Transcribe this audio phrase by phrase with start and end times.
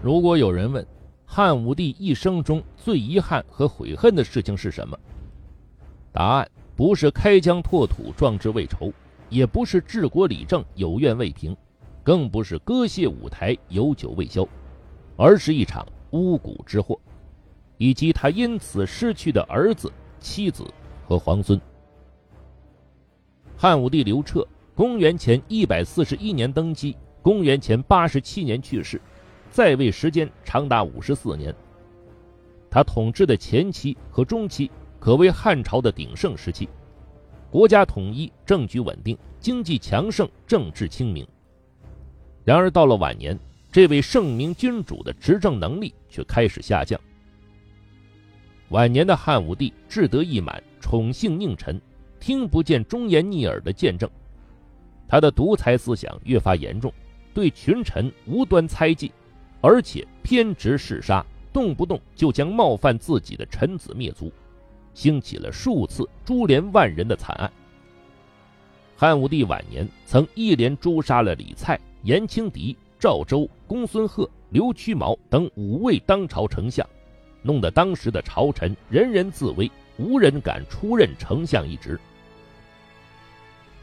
[0.00, 0.86] 如果有人问
[1.26, 4.98] 汉武帝一生中最遗憾和悔恨的事情是什么，
[6.12, 8.92] 答案不是开疆拓土壮志未酬，
[9.28, 11.54] 也不是治国理政有怨未平，
[12.04, 14.46] 更不是歌谢舞台有酒未消，
[15.16, 16.98] 而是一场巫蛊之祸，
[17.76, 20.64] 以及他因此失去的儿子、妻子
[21.06, 21.60] 和皇孙。
[23.56, 24.46] 汉武帝刘彻，
[24.76, 29.00] 公元前一百四十一年登基，公元前八十七年去世，
[29.50, 31.54] 在位时间长达五十四年。
[32.70, 36.68] 他统治的前期和中期可谓汉朝的鼎盛时期，
[37.50, 41.26] 国家统一，政局稳定，经济强盛，政治清明。
[42.44, 43.38] 然而到了晚年，
[43.72, 47.00] 这位圣明君主的执政能力却开始下降。
[48.68, 51.80] 晚年的汉武帝志得意满，宠幸佞臣。
[52.20, 54.10] 听不见忠言逆耳的见证，
[55.06, 56.92] 他的独裁思想越发严重，
[57.32, 59.12] 对群臣无端猜忌，
[59.60, 64.32] 而且偏执嗜杀，动不动就将冒犯自己的臣子灭族，
[64.94, 67.50] 兴起了数次株连万人的惨案。
[68.96, 76.84] 汉武帝晚年曾一连诛杀了李蔡、严清敌、赵周、公孙贺、刘屈毛等五位当朝丞相，
[77.42, 81.98] 弄得当时的朝臣人人自危，无人敢出任丞相一职。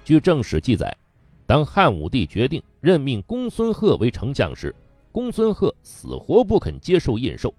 [0.04, 0.96] 据正史记载，
[1.46, 4.76] 当汉武帝决定任命公孙贺为丞相时，
[5.16, 7.50] 公孙贺死活不肯接受印绶，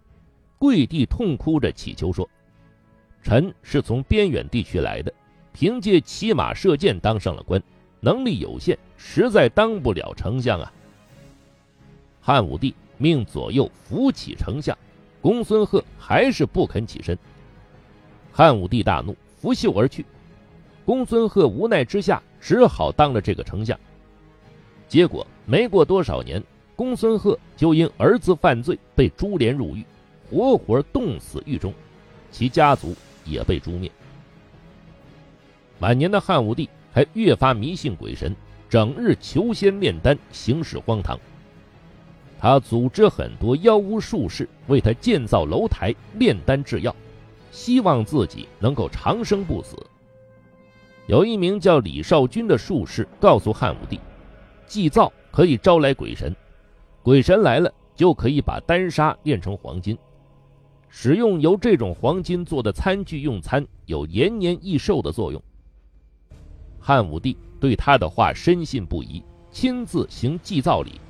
[0.58, 2.28] 跪地痛哭着祈求说
[3.24, 5.10] ：“臣是从边远地区来的，
[5.54, 7.58] 凭借骑马射箭当上了官，
[7.98, 10.70] 能力有限，实在当不了丞相啊。”
[12.20, 14.76] 汉武帝命左右扶起丞相，
[15.22, 17.18] 公孙贺还是不肯起身。
[18.32, 20.04] 汉武帝大怒，拂袖而去。
[20.84, 22.22] 公孙贺无奈之下。
[22.38, 23.80] 只好当了这个丞相，
[24.88, 26.40] 结果没过多少年，
[26.76, 29.82] 公孙贺就因儿子犯罪被株连入狱，
[30.30, 31.72] 活活冻死狱中，
[32.30, 32.94] 其家族
[33.24, 33.90] 也被诛灭。
[35.80, 38.36] 晚年的汉武帝还越发迷信鬼神，
[38.68, 41.18] 整日求仙炼丹，行事荒唐。
[42.38, 46.94] 他组织很多妖巫术士为他建造楼台、炼丹制药，
[47.50, 49.74] 希望自己能够长生不死。
[51.06, 53.98] 有一名叫李少君的术士告诉汉武帝，
[54.66, 56.34] 祭灶可以招来鬼神，
[57.06, 59.96] 鬼神来了就可以把丹砂炼成黄金，
[60.88, 65.40] 使用由这种黄金做的餐具用餐有延年益寿的作用。
[66.80, 69.22] 汉武帝对他的话深信不疑，
[69.52, 71.00] 亲自行祭灶礼，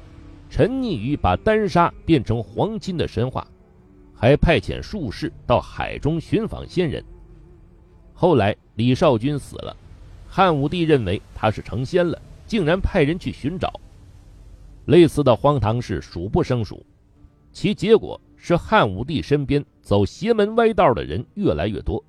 [0.51, 3.49] 沉溺于把丹砂变成黄金的神话，
[4.15, 7.03] 还派遣术士到海中寻访仙人。
[8.13, 9.75] 后来李少君死了。
[10.29, 13.73] 汉武帝认为他是成仙了，竟然派人去寻找。
[14.87, 16.85] 类似的荒唐事数不胜数，
[17.53, 22.03] 其结果是汉武帝身边走邪门歪道的人越来越多，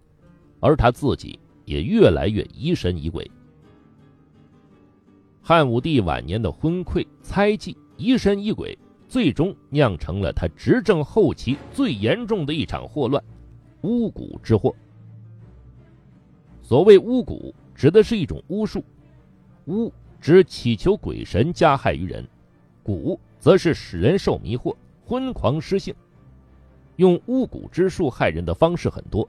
[0.60, 3.30] 而他自己也越来越疑神疑鬼。
[5.42, 8.78] 汉武帝晚年的昏聩、猜忌、疑神疑鬼，
[9.08, 13.24] 最终酿成了他执政后期最严重的一场祸乱——
[13.84, 14.74] 巫蛊之祸。
[16.62, 17.54] 所谓巫蛊。
[17.78, 18.84] 指的是一种巫术，
[19.68, 22.28] 巫指祈求鬼神加害于人，
[22.88, 24.74] 蛊则是使人受迷惑、
[25.06, 25.94] 昏狂失性。
[26.96, 29.28] 用巫蛊之术害人的方式很多，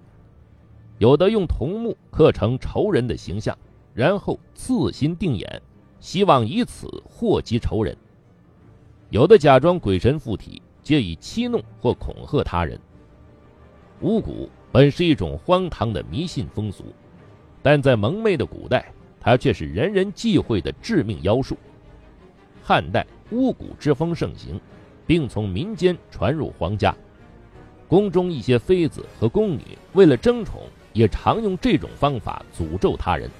[0.99, 3.59] 有的用桐木刻成仇人的形象，
[3.93, 5.61] 然后刺心定眼，
[5.99, 7.95] 希望以此祸及仇人；
[9.11, 12.81] 有的假装鬼神附体，借以欺弄或恐吓他人。
[14.01, 16.85] 巫蛊本是一种荒唐的迷信风俗。
[17.61, 18.91] 但在蒙昧的古代，
[19.21, 21.59] 它却是人人忌讳的致命妖术。
[22.63, 24.61] 汉代巫蛊之风盛行，
[25.07, 26.95] 并从民间传入皇家。
[27.87, 29.63] 宫中一些妃子和宫女
[29.95, 30.61] 为了争宠，
[30.93, 33.31] 也常用这种方法诅咒他人。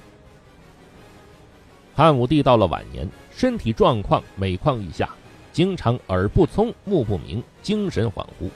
[1.93, 5.09] 汉武帝到了晚年，身体状况每况愈下，
[5.51, 8.49] 经常耳不聪、目不明、精神恍惚。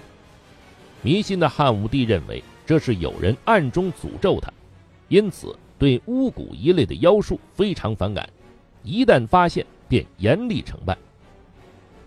[1.01, 4.51] 迷信的汉武帝认为这是有人暗中诅咒他。
[5.09, 8.27] 因此，对巫蛊一类的妖术非常反感，
[8.81, 10.97] 一旦发现便严厉惩办。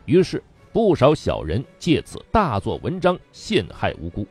[0.06, 0.42] 于是，
[0.72, 4.26] 不少小人借此大做文章，陷害无辜。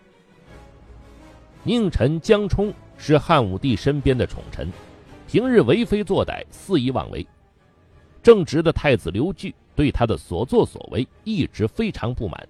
[1.66, 4.72] 佞臣江充是汉武帝身边的宠臣，
[5.27, 7.25] 平日为非作歹，肆意妄为。
[8.24, 12.48] 正直的太子刘据对他的所作所为一直非常不满。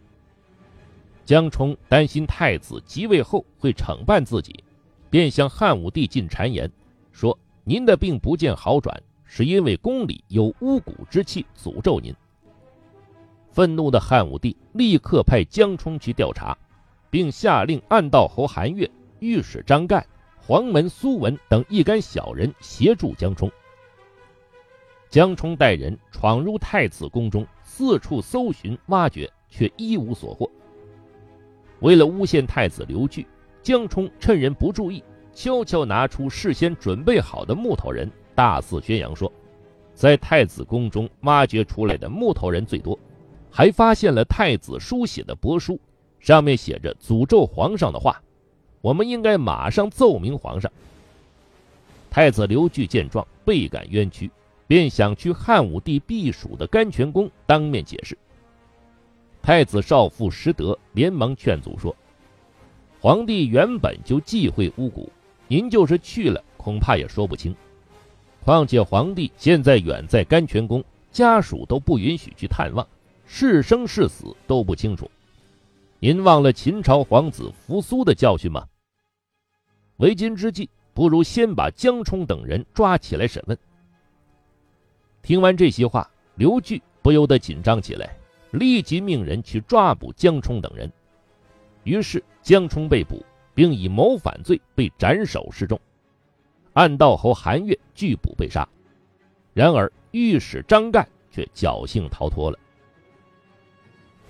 [1.25, 4.63] 江充担心太子即位后会惩办自己。
[5.07, 6.69] 便向汉武帝进谗言，
[7.13, 12.13] 说：“您的病不见好转，是因为宫里有巫蛊之气诅咒您。”
[13.56, 16.57] 愤怒的汉武帝立刻派江充去调查，
[17.10, 20.06] 并下令暗道侯韩岳、御史张干、
[20.38, 23.50] 黄门苏文等一干小人协助江充。
[25.07, 30.52] 江充带人闯入太子宫中，四处搜寻挖掘，却一无所获。
[31.80, 33.25] 为了诬陷太子刘据，
[33.62, 39.31] 江充趁人不注意，悄悄拿出事先准备好的木头人，大肆宣扬说，
[39.94, 43.00] 在太子宫中挖掘出来的木头人最多，
[43.57, 45.80] 还发现了太子书写的帛书，
[46.19, 48.22] 上面写着诅咒皇上的话，
[48.81, 50.69] 我们应该马上奏明皇上。
[52.10, 54.30] 太子刘据见状，倍感冤屈，
[54.68, 58.18] 便想去汉武帝避暑的甘泉宫当面解释。
[59.42, 61.96] 太子少傅石德连忙劝阻说
[63.00, 65.07] ：“皇帝原本就忌讳巫蛊，
[65.48, 67.56] 您就是去了，恐怕也说不清。
[68.44, 72.86] 况且皇帝现在远在甘泉宫，家属都不允许去探望，
[73.25, 75.10] 是生是死都不清楚。
[76.00, 78.68] 您忘了秦朝皇子扶苏的教训吗？
[79.98, 83.57] 为今之计，不如先把江冲等人抓起来审问。”
[85.24, 88.16] 听完这些话，刘据不由得紧张起来。
[88.51, 90.89] 立即命人去抓捕江冲等人，
[91.83, 95.78] 于是江冲被捕，并以谋反罪被斩首示众。
[96.71, 98.66] 暗道侯韩岳拒捕被杀，
[99.54, 102.57] 然而御史张干却侥幸逃脱了。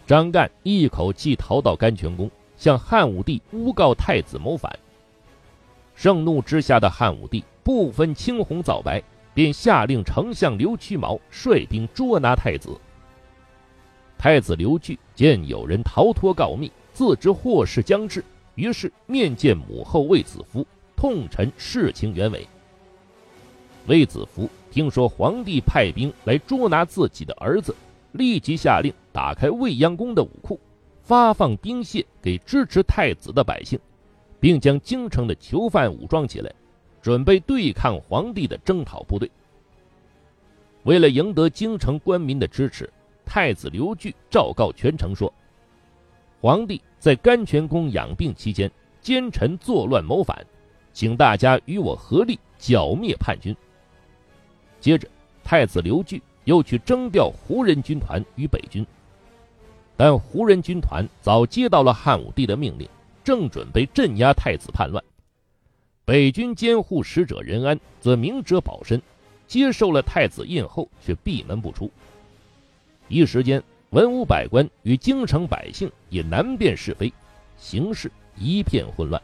[0.08, 4.78] 张干一口气逃到甘泉宫，向汉武帝诬告太子谋反。
[5.96, 9.02] 盛怒之下的汉武帝不分青红皂白，
[9.34, 12.80] 便下令丞相刘屈毛率兵捉拿太子。
[14.18, 18.24] 太子刘据见有人逃脱告密，自知祸事将至，
[18.54, 20.66] 于是面见母后卫子夫，
[20.96, 22.48] 痛陈事情原委。
[23.88, 27.76] 卫子夫听说皇帝派兵来捉拿自己的儿子，
[28.12, 30.60] 立即下令打开未央宫的武库，
[31.02, 33.80] 发放兵械给支持太子的百姓，
[34.42, 36.54] 并将京城的囚犯武装起来，
[37.02, 39.32] 准备对抗皇帝的征讨部队。
[40.84, 42.92] 为了赢得京城官民的支持。
[43.26, 45.34] 太子刘据昭告全城说
[46.40, 48.70] ：“皇帝在甘泉宫养病期间，
[49.02, 50.46] 奸臣作乱谋反，
[50.94, 53.56] 请大家与我合力剿灭叛军。”
[54.80, 55.08] 接着，
[55.44, 58.86] 太子刘据又去征调胡人军团与北军，
[59.98, 62.88] 但胡人军团早接到了汉武帝的命令，
[63.24, 65.04] 正准备镇压太子叛乱。
[66.04, 69.02] 北军监护使者任安则明哲保身，
[69.48, 71.90] 接受了太子印后，却闭门不出。
[73.08, 77.12] 一时间，文武百官与京城百姓也难辨是非，
[77.58, 79.22] 形势一片混乱。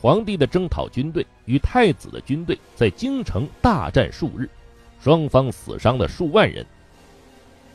[0.00, 4.48] 皇帝的征讨军队与太子的军队在京城大战数日，
[5.02, 6.64] 双方死伤了数万人。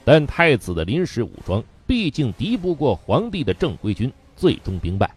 [0.06, 5.10] 但太子的临时武装毕竟敌不过皇帝的正规军，最终兵败。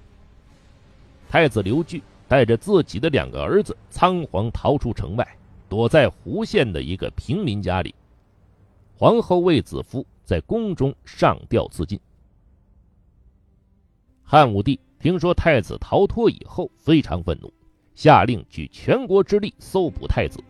[1.28, 5.26] 太子刘据带着自己的两个儿子仓皇逃出城外，
[5.68, 7.94] 躲在湖县的一个平民家里。
[8.96, 11.98] 皇后卫子夫在宫中上吊自尽。
[14.22, 17.52] 汉武帝听说太子逃脱以后，非常愤怒，
[17.94, 20.42] 下令举全国之力搜捕太子。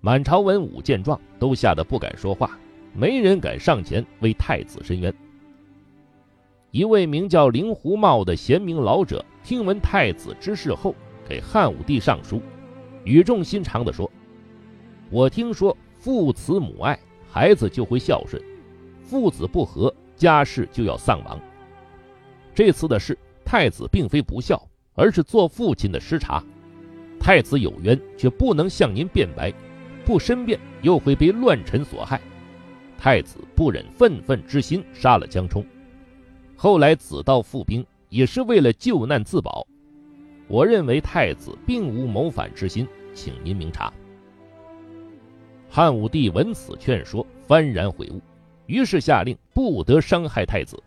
[0.00, 2.58] 满朝文武见状，都吓得不敢说话，
[2.94, 5.12] 没人敢上前为太子申冤。
[6.70, 10.94] 一位名叫灵狐茂的贤明老者，听闻太子之事后，
[11.28, 12.40] 给汉武帝上书，
[13.04, 14.10] 语重心长地说
[15.10, 16.98] ：“我听说。”父慈母爱，
[17.30, 18.42] 孩子就会孝顺；
[19.04, 21.38] 父子不和，家事就要丧亡。
[22.52, 24.60] 这次的事，太子并非不孝，
[24.94, 26.42] 而是做父亲的失察。
[27.20, 29.54] 太子有冤，却不能向您辩白，
[30.04, 32.20] 不申辩又会被乱臣所害。
[33.02, 35.66] 太子不忍愤愤之心，杀了江冲。
[36.54, 39.66] 后来子道复兵，也是为了救难自保。
[40.46, 43.92] 我认为太子并无谋反之心，请您明察。
[45.68, 48.20] 汉武帝闻此劝说，幡然悔悟，
[48.66, 50.80] 于是下令不得伤害太子。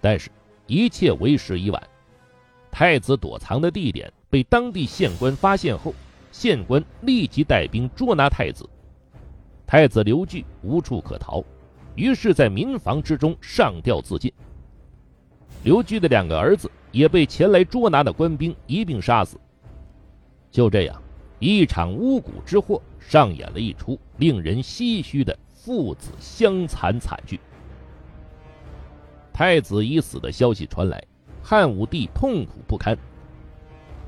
[0.00, 0.28] 但是，
[0.66, 1.80] 一切为时已晚。
[2.72, 5.94] 太子躲藏的地点被当地县官发现后，
[6.32, 8.68] 县官立即带兵捉拿太子。
[9.66, 11.42] 太子刘据无处可逃，
[11.94, 14.32] 于是，在民房之中上吊自尽。
[15.64, 19.38] 刘据的两个儿子也被前来捉拿的官兵一并杀死。
[20.50, 21.02] 就这样。
[21.44, 27.40] 一场巫蛊之祸上演了一出令人唏嘘的父子相残惨剧。
[29.32, 31.02] 太子已死的消息传来，
[31.42, 32.96] 汉武帝痛苦不堪。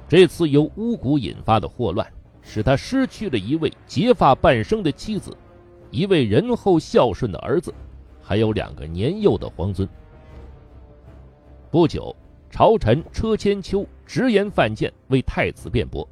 [0.08, 2.06] 这次由巫蛊引发的祸乱，
[2.40, 5.37] 使他失去了一位结发半生的妻子，
[5.94, 7.72] 一位仁厚孝顺的儿子，
[8.20, 9.88] 还有两个年幼的皇孙。
[11.70, 12.14] 不久，
[12.50, 16.06] 朝臣车千秋直言犯谏，为太子辩驳。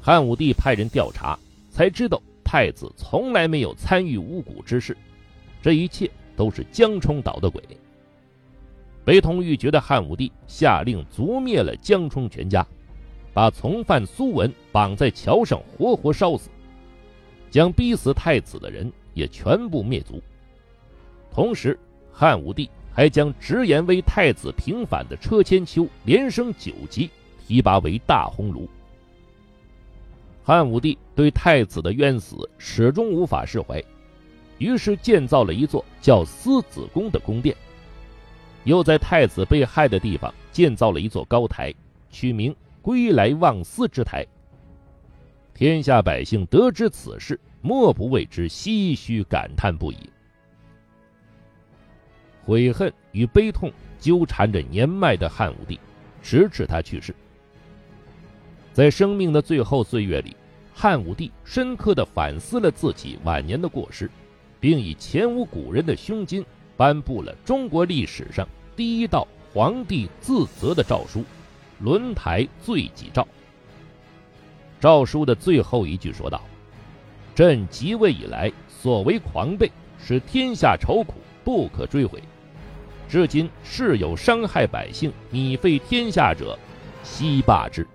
[0.00, 1.38] 汉武帝派人调查，
[1.70, 4.96] 才知道太子从来没有参与巫蛊之事，
[5.62, 7.62] 这一切都是江冲捣的鬼。
[9.04, 12.66] 悲痛欲绝的汉武帝下令族灭了江冲全家，
[13.32, 16.50] 把从犯苏文绑在桥上活活烧死，
[17.52, 20.20] 将逼死太子的人也全部灭族。
[21.30, 21.78] 同时，
[22.10, 22.68] 汉武帝。
[22.94, 27.08] 还将直言为太子平反的车千秋连升九级，
[27.48, 28.68] 提拔为大鸿胪。
[30.44, 33.82] 汉武帝对太子的冤死始终无法释怀，
[34.58, 37.56] 于是建造了一座叫思子宫的宫殿，
[38.64, 41.72] 又在太子被害的地方建造了一座高台，
[42.10, 44.22] 取名“归来望思之台”。
[45.54, 50.10] 天下百姓得知此事，莫不为之唏嘘感叹不已。
[52.44, 55.78] 悔恨与悲痛纠缠着年迈的汉武帝，
[56.22, 57.14] 直至他去世。
[58.72, 60.34] 在生命的最后岁月里，
[60.74, 64.10] 汉武帝深刻的反思了自己晚年的过失，
[64.58, 66.44] 并以前无古人的胸襟，
[66.76, 71.20] 颁布了中国历史上第一道皇帝自责的诏书
[71.78, 73.22] 《轮台罪己诏》。
[74.82, 76.42] 诏书的最后一句说道
[77.36, 82.20] ：“朕即位以来所为狂悖，使天下愁苦，不可追悔。”
[83.08, 86.58] 至今，世有伤害百姓、米废天下者，
[87.04, 87.86] 悉罢之。